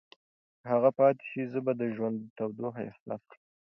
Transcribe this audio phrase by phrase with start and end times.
[0.59, 3.39] که هغه پاتې شي، زه به د ژوند تودوخه احساس کړم.